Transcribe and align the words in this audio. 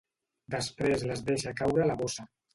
Després 0.53 1.05
les 1.11 1.23
deixa 1.29 1.55
caure 1.61 1.87
a 1.87 1.89
la 1.93 2.01
bossa. 2.03 2.29